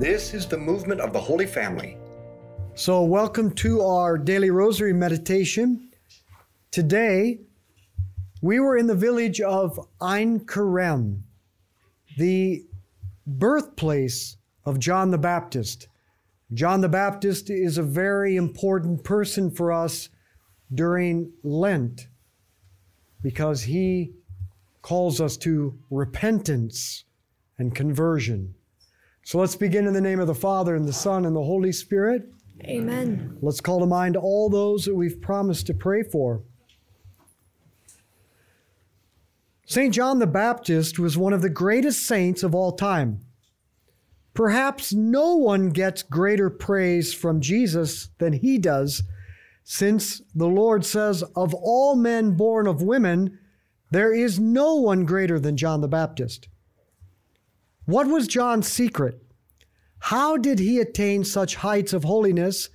[0.00, 1.98] This is the movement of the Holy Family.
[2.74, 5.90] So, welcome to our daily rosary meditation.
[6.70, 7.40] Today,
[8.40, 11.24] we were in the village of Ein Kerem,
[12.16, 12.64] the
[13.26, 15.88] birthplace of John the Baptist.
[16.54, 20.08] John the Baptist is a very important person for us
[20.74, 22.08] during Lent
[23.20, 24.14] because he
[24.80, 27.04] calls us to repentance
[27.58, 28.54] and conversion.
[29.30, 31.70] So let's begin in the name of the Father, and the Son, and the Holy
[31.70, 32.28] Spirit.
[32.64, 33.38] Amen.
[33.40, 36.42] Let's call to mind all those that we've promised to pray for.
[39.66, 39.94] St.
[39.94, 43.20] John the Baptist was one of the greatest saints of all time.
[44.34, 49.04] Perhaps no one gets greater praise from Jesus than he does,
[49.62, 53.38] since the Lord says, Of all men born of women,
[53.92, 56.48] there is no one greater than John the Baptist.
[57.90, 59.20] What was John's secret?
[59.98, 62.68] How did he attain such heights of holiness?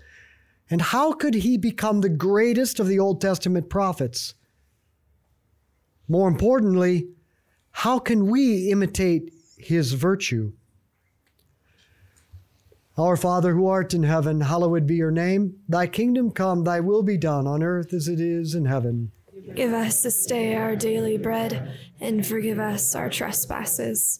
[0.69, 4.33] And how could he become the greatest of the Old Testament prophets?
[6.09, 7.07] More importantly,
[7.71, 10.51] how can we imitate his virtue?
[12.97, 15.55] Our Father who art in heaven, hallowed be your name.
[15.69, 19.13] Thy kingdom come, thy will be done on earth as it is in heaven.
[19.53, 24.19] Give us this day our daily bread, and forgive us our trespasses,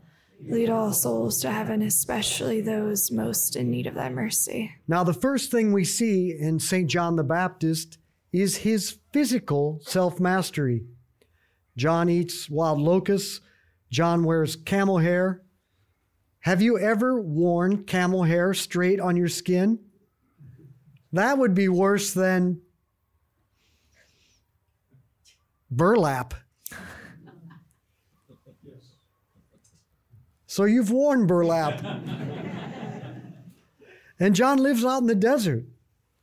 [0.47, 4.71] Lead all souls to heaven, especially those most in need of thy mercy.
[4.87, 6.89] Now, the first thing we see in St.
[6.89, 7.97] John the Baptist
[8.33, 10.85] is his physical self mastery.
[11.77, 13.41] John eats wild locusts,
[13.89, 15.41] John wears camel hair.
[16.41, 19.79] Have you ever worn camel hair straight on your skin?
[21.13, 22.61] That would be worse than
[25.69, 26.33] burlap.
[30.51, 31.81] So you've worn burlap.
[34.19, 35.63] and John lives out in the desert.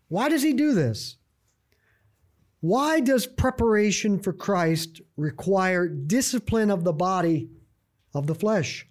[0.08, 1.16] Why does he do this?
[2.60, 7.48] Why does preparation for Christ require discipline of the body
[8.12, 8.86] of the flesh?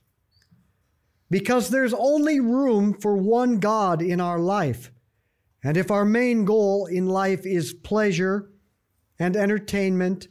[1.30, 4.92] Because there's only room for one God in our life.
[5.64, 8.50] And if our main goal in life is pleasure
[9.20, 10.30] and entertainment,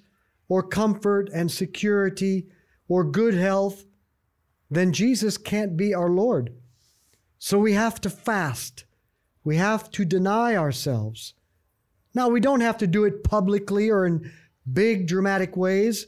[0.48, 2.48] or comfort and security,
[2.88, 3.85] or good health,
[4.70, 6.54] then Jesus can't be our Lord.
[7.38, 8.84] So we have to fast.
[9.44, 11.34] We have to deny ourselves.
[12.14, 14.32] Now, we don't have to do it publicly or in
[14.70, 16.06] big dramatic ways,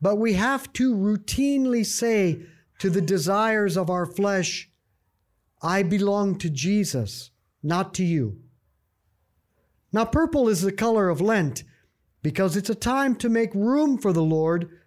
[0.00, 2.42] but we have to routinely say
[2.78, 4.70] to the desires of our flesh,
[5.62, 7.30] I belong to Jesus,
[7.62, 8.38] not to you.
[9.92, 11.64] Now, purple is the color of Lent
[12.22, 14.77] because it's a time to make room for the Lord,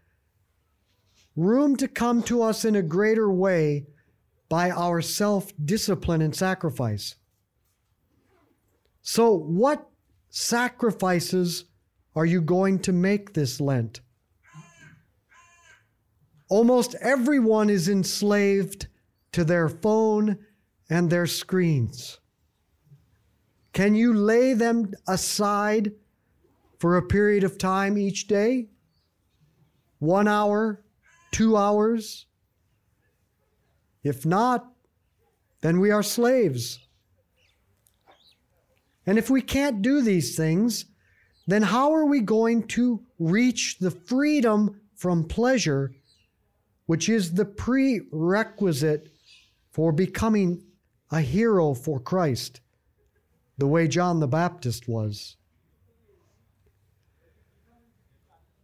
[1.36, 3.86] room to come to us in a greater way
[4.50, 7.16] by our self discipline and sacrifice.
[9.02, 9.90] So, what
[10.30, 11.66] sacrifices
[12.16, 14.02] are you going to make this Lent?
[16.50, 18.88] Almost everyone is enslaved
[19.32, 20.38] to their phone
[20.90, 22.20] and their screens.
[23.72, 25.94] Can you lay them aside
[26.78, 28.68] for a period of time each day?
[30.00, 30.84] One hour,
[31.32, 32.26] two hours?
[34.04, 34.72] If not,
[35.62, 36.80] then we are slaves.
[39.06, 40.86] And if we can't do these things,
[41.48, 45.92] then how are we going to reach the freedom from pleasure,
[46.86, 49.10] which is the prerequisite
[49.72, 50.64] for becoming
[51.12, 52.62] a hero for Christ,
[53.58, 55.36] the way John the Baptist was?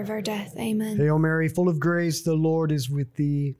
[0.00, 0.54] of our death.
[0.58, 0.96] Amen.
[0.96, 3.56] Hail Mary, full of grace, the Lord is with thee.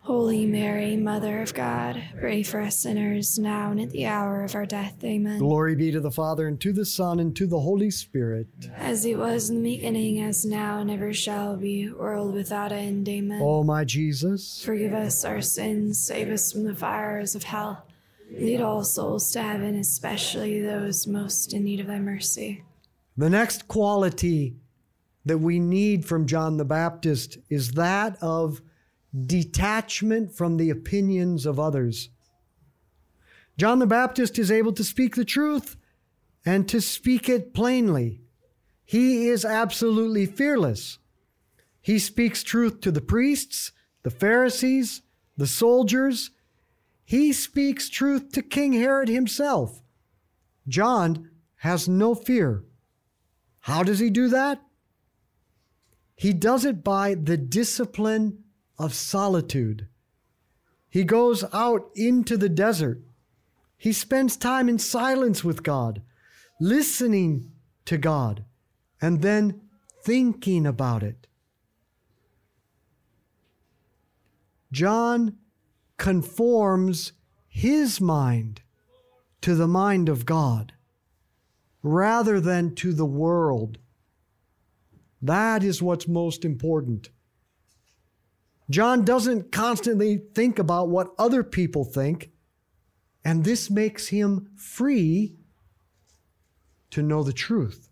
[0.00, 4.54] Holy Mary, Mother of God, pray for us sinners now and at the hour of
[4.54, 5.02] our death.
[5.04, 5.38] Amen.
[5.38, 8.48] Glory be to the Father, and to the Son, and to the Holy Spirit.
[8.76, 13.08] As it was in the beginning, as now, and ever shall be, world without end.
[13.08, 13.40] Amen.
[13.42, 17.86] O oh, my Jesus, forgive us our sins, save us from the fires of hell.
[18.30, 22.64] Lead all souls to heaven, especially those most in need of thy mercy.
[23.16, 24.56] The next quality
[25.24, 28.60] that we need from John the Baptist is that of
[29.26, 32.10] detachment from the opinions of others.
[33.56, 35.76] John the Baptist is able to speak the truth
[36.44, 38.20] and to speak it plainly.
[38.84, 40.98] He is absolutely fearless.
[41.80, 45.02] He speaks truth to the priests, the Pharisees,
[45.36, 46.30] the soldiers.
[47.04, 49.82] He speaks truth to King Herod himself.
[50.66, 52.64] John has no fear.
[53.60, 54.60] How does he do that?
[56.16, 58.43] He does it by the discipline
[58.78, 59.88] of solitude.
[60.90, 63.00] He goes out into the desert.
[63.76, 66.02] He spends time in silence with God,
[66.60, 67.50] listening
[67.84, 68.44] to God,
[69.00, 69.60] and then
[70.04, 71.26] thinking about it.
[74.72, 75.36] John
[75.96, 77.12] conforms
[77.48, 78.62] his mind
[79.40, 80.72] to the mind of God
[81.82, 83.78] rather than to the world.
[85.20, 87.10] That is what's most important.
[88.70, 92.30] John doesn't constantly think about what other people think,
[93.24, 95.36] and this makes him free
[96.90, 97.90] to know the truth.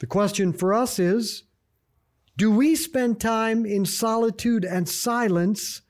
[0.00, 1.44] The question for us is
[2.36, 5.82] do we spend time in solitude and silence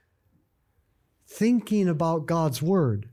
[1.26, 3.08] thinking about God's Word?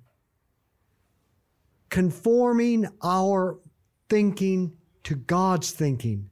[1.90, 3.60] Conforming our
[4.08, 6.30] thinking to God's thinking.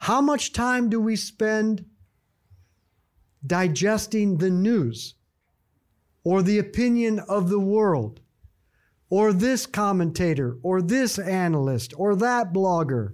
[0.00, 1.84] How much time do we spend
[3.46, 5.14] digesting the news
[6.24, 8.20] or the opinion of the world
[9.10, 13.12] or this commentator or this analyst or that blogger,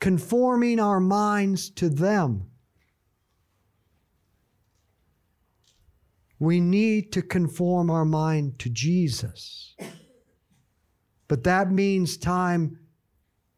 [0.00, 2.50] conforming our minds to them?
[6.40, 9.76] We need to conform our mind to Jesus.
[11.28, 12.80] But that means time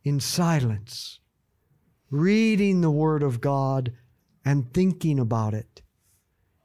[0.04, 1.20] in silence
[2.12, 3.90] reading the Word of God,
[4.44, 5.82] and thinking about it.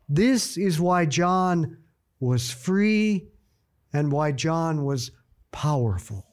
[0.10, 1.78] This is why John
[2.20, 3.30] was free
[3.94, 5.12] and why John was
[5.52, 6.26] powerful.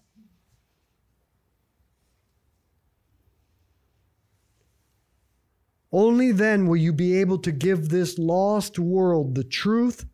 [5.93, 10.07] Only then will you be able to give this lost world the truth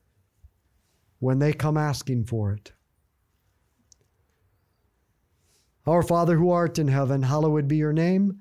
[1.21, 2.73] when they come asking for it.
[5.87, 8.41] Our Father who art in heaven, hallowed be your name.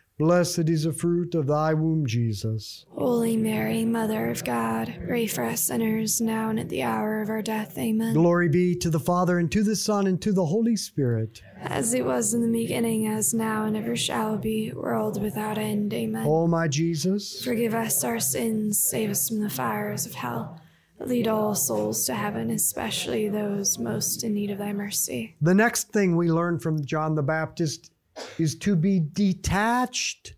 [0.21, 2.85] Blessed is the fruit of thy womb, Jesus.
[2.91, 7.29] Holy Mary, Mother of God, pray for us sinners now and at the hour of
[7.31, 7.75] our death.
[7.75, 8.13] Amen.
[8.13, 11.41] Glory be to the Father, and to the Son, and to the Holy Spirit.
[11.59, 15.91] As it was in the beginning, as now, and ever shall be, world without end.
[15.91, 16.23] Amen.
[16.27, 20.61] O my Jesus, Forgive us our sins, save us from the fires of hell.
[20.99, 25.35] Lead all souls to heaven, especially those most in need of thy mercy.
[25.41, 27.90] the next thing we learn from John the Baptist
[28.37, 30.33] is to be detached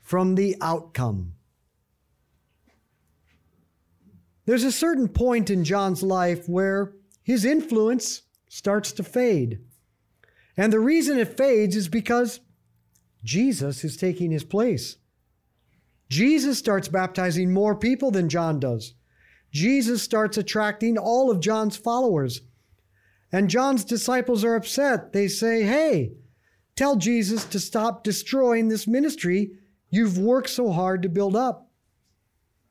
[0.00, 1.34] from the outcome.
[4.46, 9.60] There's a certain point in John's life where his influence starts to fade.
[10.56, 12.40] And the reason it fades is because
[13.22, 14.96] Jesus is taking his place.
[16.08, 18.94] Jesus starts baptizing more people than John does.
[19.52, 22.40] Jesus starts attracting all of John's followers.
[23.32, 25.12] And John's disciples are upset.
[25.12, 26.14] They say, Hey,
[26.80, 29.50] tell Jesus to stop destroying this ministry
[29.90, 31.70] you've worked so hard to build up.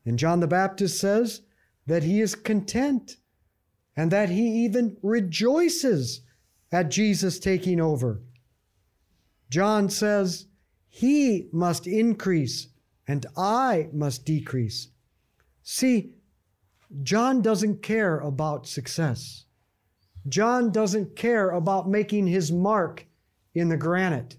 [0.04, 1.42] And John the Baptist says
[1.86, 3.18] that he is content
[3.96, 6.22] and that he even rejoices
[6.72, 8.20] at Jesus taking over.
[9.48, 10.46] John says,
[10.88, 12.66] He must increase
[13.06, 14.88] and I must decrease.
[15.62, 16.14] See,
[17.04, 19.44] John doesn't care about success.
[20.28, 23.06] John doesn't care about making his mark
[23.54, 24.36] in the granite.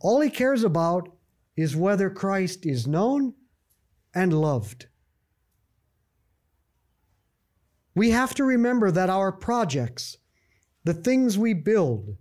[0.00, 1.08] All he cares about
[1.56, 3.34] is whether Christ is known
[4.14, 4.86] and loved.
[7.94, 10.16] We have to remember that our projects,
[10.84, 12.16] the things we build,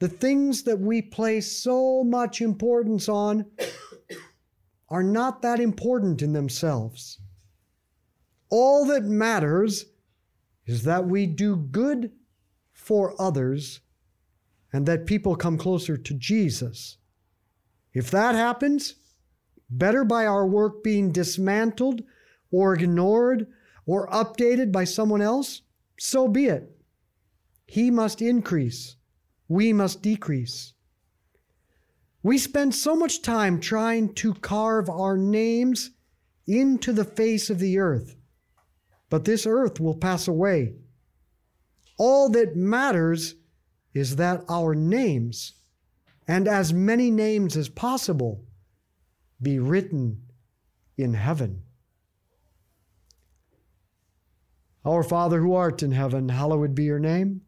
[0.00, 3.46] the things that we place so much importance on,
[4.88, 7.20] are not that important in themselves.
[8.50, 9.86] All that matters
[10.66, 12.10] is that we do good
[12.84, 13.80] for others
[14.72, 16.98] and that people come closer to Jesus.
[17.94, 18.96] If that happens,
[19.70, 22.02] better by our work being dismantled
[22.50, 23.46] or ignored
[23.86, 25.62] or updated by someone else,
[25.98, 26.76] so be it.
[27.66, 28.96] He must increase,
[29.48, 30.74] we must decrease.
[32.22, 35.90] We spend so much time trying to carve our names
[36.46, 38.16] into the face of the earth,
[39.08, 40.74] but this earth will pass away.
[41.96, 43.36] All that matters
[43.92, 45.52] is that our names,
[46.26, 48.44] and as many names as possible,
[49.40, 50.22] be written
[50.96, 51.62] in heaven.
[54.84, 57.42] Our Father who art in heaven, hallowed be your name.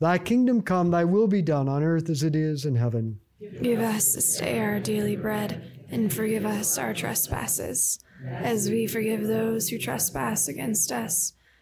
[0.00, 3.20] Thy kingdom come, thy will be done on earth as it is in heaven.
[3.62, 9.26] Give us this day our daily bread, and forgive us our trespasses, as we forgive
[9.26, 11.32] those who trespass against us.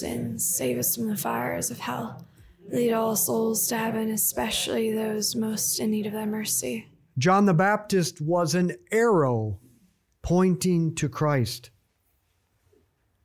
[0.00, 2.26] save us from the fires of hell.
[2.68, 6.88] Lead all souls to heaven, especially those most in need of thy mercy.
[7.18, 9.58] John the Baptist was an arrow
[10.22, 11.70] pointing to Christ.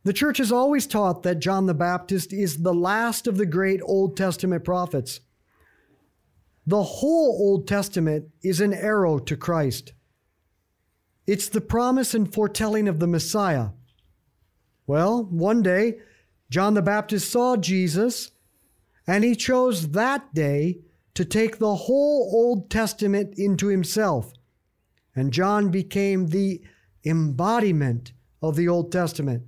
[0.03, 3.81] The church has always taught that John the Baptist is the last of the great
[3.84, 5.19] Old Testament prophets.
[6.65, 9.93] The whole Old Testament is an arrow to Christ.
[11.27, 13.69] It's the promise and foretelling of the Messiah.
[14.88, 15.99] Well, one day,
[16.51, 18.31] John the Baptist saw Jesus,
[19.07, 20.81] and he chose that day
[21.13, 24.33] to take the whole Old Testament into himself.
[25.15, 26.61] And John became the
[27.05, 28.11] embodiment
[28.41, 29.43] of the Old Testament.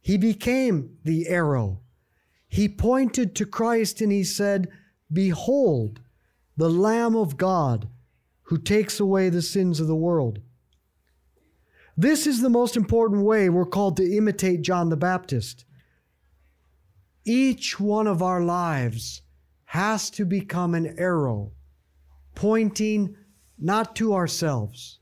[0.00, 1.80] He became the arrow.
[2.48, 4.68] He pointed to Christ and he said,
[5.12, 6.00] Behold,
[6.56, 7.88] the Lamb of God
[8.44, 10.40] who takes away the sins of the world.
[11.98, 15.66] This is the most important way we're called to imitate John the Baptist.
[17.28, 19.20] Each one of our lives
[19.66, 21.52] has to become an arrow
[22.34, 23.16] pointing
[23.58, 25.00] not to ourselves,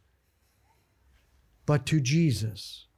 [1.66, 2.88] but to Jesus.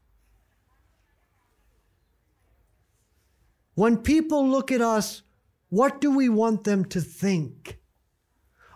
[3.74, 5.20] When people look at us,
[5.68, 7.78] what do we want them to think?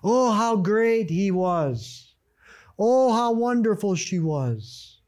[0.05, 2.15] Oh, how great he was.
[2.79, 5.01] Oh, how wonderful she was.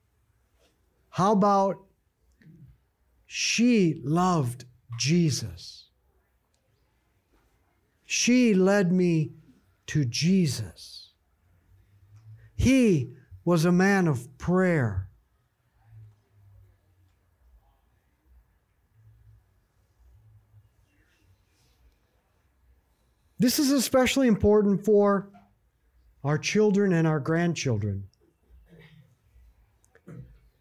[1.10, 1.84] How about
[3.26, 4.64] she loved
[4.98, 5.88] Jesus?
[8.04, 9.32] She led me
[9.86, 11.10] to Jesus.
[12.56, 13.12] He
[13.44, 15.08] was a man of prayer.
[23.38, 25.28] This is especially important for
[26.22, 28.04] our children and our grandchildren.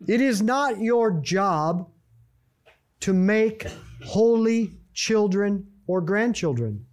[0.05, 1.89] It is not your job
[2.99, 3.65] to make
[4.05, 6.85] holy children or grandchildren.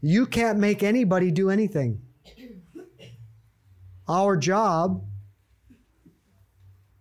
[0.00, 2.00] You can't make anybody do anything.
[4.08, 5.04] Our job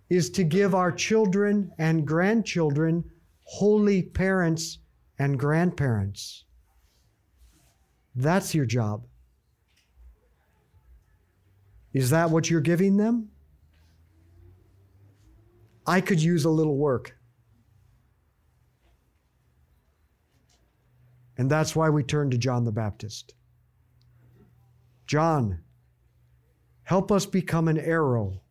[0.10, 3.04] is to give our children and grandchildren
[3.44, 4.80] holy parents
[5.18, 6.46] and grandparents.
[8.16, 9.04] That's your job.
[11.94, 13.30] Is that what you're giving them?
[15.86, 17.16] I could use a little work.
[21.42, 23.34] And that's why we turn to John the Baptist.
[25.08, 25.62] John,
[26.84, 28.42] help us become an arrow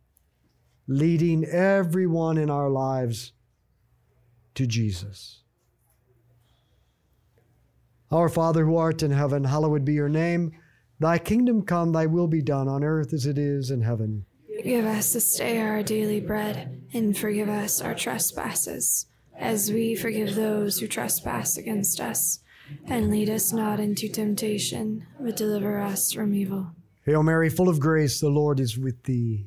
[0.89, 3.33] leading everyone in our lives
[4.57, 5.45] to Jesus.
[8.11, 10.51] Our Father who art in heaven, hallowed be your name.
[10.99, 14.27] Thy kingdom come, thy will be done on earth as it is in heaven.
[14.65, 19.07] Give us this day our daily bread, and forgive us our trespasses,
[19.39, 22.41] as we forgive those who trespass against us.
[22.87, 26.73] And lead us not into temptation, but deliver us from evil.
[27.05, 29.47] Hail Mary, full of grace, the Lord is with thee.